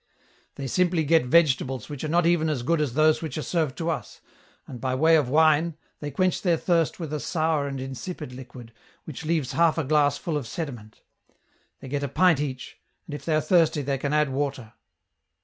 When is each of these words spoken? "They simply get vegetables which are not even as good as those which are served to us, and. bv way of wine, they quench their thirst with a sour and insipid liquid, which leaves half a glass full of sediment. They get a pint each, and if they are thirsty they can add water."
"They 0.55 0.65
simply 0.65 1.03
get 1.03 1.27
vegetables 1.27 1.87
which 1.87 2.03
are 2.03 2.07
not 2.07 2.25
even 2.25 2.49
as 2.49 2.63
good 2.63 2.81
as 2.81 2.95
those 2.95 3.21
which 3.21 3.37
are 3.37 3.43
served 3.43 3.77
to 3.77 3.91
us, 3.91 4.19
and. 4.65 4.81
bv 4.81 4.97
way 4.97 5.15
of 5.15 5.29
wine, 5.29 5.77
they 5.99 6.09
quench 6.09 6.41
their 6.41 6.57
thirst 6.57 6.99
with 6.99 7.13
a 7.13 7.19
sour 7.19 7.67
and 7.67 7.79
insipid 7.79 8.33
liquid, 8.33 8.73
which 9.03 9.25
leaves 9.25 9.51
half 9.51 9.77
a 9.77 9.83
glass 9.83 10.17
full 10.17 10.37
of 10.37 10.47
sediment. 10.47 11.03
They 11.81 11.87
get 11.87 12.01
a 12.01 12.07
pint 12.07 12.39
each, 12.39 12.79
and 13.05 13.13
if 13.13 13.25
they 13.25 13.35
are 13.35 13.41
thirsty 13.41 13.83
they 13.83 13.99
can 13.99 14.11
add 14.11 14.31
water." 14.31 14.73